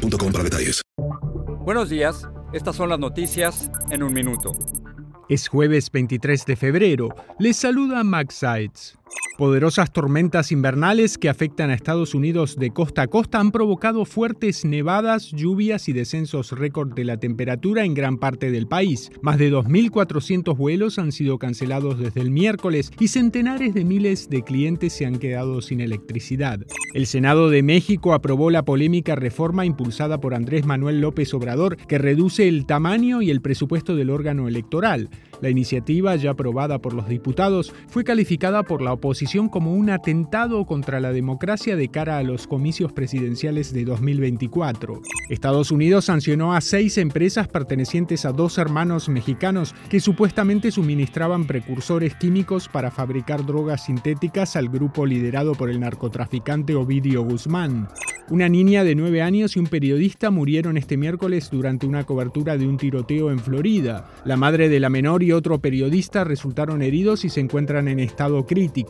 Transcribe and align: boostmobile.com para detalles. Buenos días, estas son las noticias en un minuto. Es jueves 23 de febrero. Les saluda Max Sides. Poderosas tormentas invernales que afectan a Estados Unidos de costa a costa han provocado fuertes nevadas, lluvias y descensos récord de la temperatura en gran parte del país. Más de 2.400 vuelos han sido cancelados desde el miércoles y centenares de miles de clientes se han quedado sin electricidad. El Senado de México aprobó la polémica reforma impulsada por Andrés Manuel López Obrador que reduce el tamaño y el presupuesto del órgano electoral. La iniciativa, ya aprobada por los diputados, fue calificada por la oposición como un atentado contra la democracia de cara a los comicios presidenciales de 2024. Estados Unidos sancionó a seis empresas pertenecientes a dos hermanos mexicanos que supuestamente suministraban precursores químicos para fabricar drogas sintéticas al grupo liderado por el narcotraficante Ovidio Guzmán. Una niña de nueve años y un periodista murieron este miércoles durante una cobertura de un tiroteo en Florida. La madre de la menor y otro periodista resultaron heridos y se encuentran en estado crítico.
boostmobile.com 0.00 0.32
para 0.32 0.44
detalles. 0.44 0.82
Buenos 1.64 1.88
días, 1.90 2.26
estas 2.52 2.76
son 2.76 2.88
las 2.88 2.98
noticias 2.98 3.70
en 3.90 4.02
un 4.02 4.12
minuto. 4.12 4.52
Es 5.28 5.48
jueves 5.48 5.90
23 5.92 6.44
de 6.44 6.56
febrero. 6.56 7.08
Les 7.38 7.56
saluda 7.56 8.02
Max 8.02 8.34
Sides. 8.34 8.99
Poderosas 9.40 9.90
tormentas 9.90 10.52
invernales 10.52 11.16
que 11.16 11.30
afectan 11.30 11.70
a 11.70 11.74
Estados 11.74 12.14
Unidos 12.14 12.56
de 12.58 12.72
costa 12.72 13.00
a 13.00 13.06
costa 13.06 13.40
han 13.40 13.52
provocado 13.52 14.04
fuertes 14.04 14.66
nevadas, 14.66 15.30
lluvias 15.30 15.88
y 15.88 15.94
descensos 15.94 16.52
récord 16.52 16.92
de 16.92 17.04
la 17.04 17.16
temperatura 17.16 17.86
en 17.86 17.94
gran 17.94 18.18
parte 18.18 18.50
del 18.50 18.66
país. 18.66 19.10
Más 19.22 19.38
de 19.38 19.50
2.400 19.50 20.54
vuelos 20.54 20.98
han 20.98 21.10
sido 21.10 21.38
cancelados 21.38 21.98
desde 21.98 22.20
el 22.20 22.30
miércoles 22.30 22.92
y 23.00 23.08
centenares 23.08 23.72
de 23.72 23.86
miles 23.86 24.28
de 24.28 24.42
clientes 24.42 24.92
se 24.92 25.06
han 25.06 25.18
quedado 25.18 25.62
sin 25.62 25.80
electricidad. 25.80 26.60
El 26.92 27.06
Senado 27.06 27.48
de 27.48 27.62
México 27.62 28.12
aprobó 28.12 28.50
la 28.50 28.66
polémica 28.66 29.14
reforma 29.14 29.64
impulsada 29.64 30.20
por 30.20 30.34
Andrés 30.34 30.66
Manuel 30.66 31.00
López 31.00 31.32
Obrador 31.32 31.78
que 31.78 31.96
reduce 31.96 32.46
el 32.46 32.66
tamaño 32.66 33.22
y 33.22 33.30
el 33.30 33.40
presupuesto 33.40 33.96
del 33.96 34.10
órgano 34.10 34.48
electoral. 34.48 35.08
La 35.40 35.48
iniciativa, 35.48 36.14
ya 36.16 36.32
aprobada 36.32 36.80
por 36.80 36.92
los 36.92 37.08
diputados, 37.08 37.72
fue 37.88 38.04
calificada 38.04 38.62
por 38.62 38.82
la 38.82 38.92
oposición 39.00 39.48
como 39.48 39.72
un 39.72 39.88
atentado 39.88 40.66
contra 40.66 41.00
la 41.00 41.10
democracia 41.10 41.74
de 41.74 41.88
cara 41.88 42.18
a 42.18 42.22
los 42.22 42.46
comicios 42.46 42.92
presidenciales 42.92 43.72
de 43.72 43.86
2024. 43.86 45.00
Estados 45.30 45.70
Unidos 45.70 46.04
sancionó 46.04 46.52
a 46.52 46.60
seis 46.60 46.98
empresas 46.98 47.48
pertenecientes 47.48 48.26
a 48.26 48.32
dos 48.32 48.58
hermanos 48.58 49.08
mexicanos 49.08 49.74
que 49.88 50.00
supuestamente 50.00 50.70
suministraban 50.70 51.46
precursores 51.46 52.14
químicos 52.14 52.68
para 52.68 52.90
fabricar 52.90 53.46
drogas 53.46 53.86
sintéticas 53.86 54.54
al 54.54 54.68
grupo 54.68 55.06
liderado 55.06 55.54
por 55.54 55.70
el 55.70 55.80
narcotraficante 55.80 56.74
Ovidio 56.74 57.22
Guzmán. 57.22 57.88
Una 58.30 58.48
niña 58.48 58.84
de 58.84 58.94
nueve 58.94 59.22
años 59.22 59.56
y 59.56 59.58
un 59.58 59.66
periodista 59.66 60.30
murieron 60.30 60.76
este 60.76 60.96
miércoles 60.96 61.50
durante 61.50 61.86
una 61.86 62.04
cobertura 62.04 62.56
de 62.56 62.68
un 62.68 62.76
tiroteo 62.76 63.32
en 63.32 63.40
Florida. 63.40 64.08
La 64.24 64.36
madre 64.36 64.68
de 64.68 64.78
la 64.78 64.88
menor 64.88 65.24
y 65.24 65.32
otro 65.32 65.58
periodista 65.58 66.22
resultaron 66.22 66.80
heridos 66.80 67.24
y 67.24 67.28
se 67.28 67.40
encuentran 67.40 67.88
en 67.88 67.98
estado 67.98 68.46
crítico. 68.46 68.89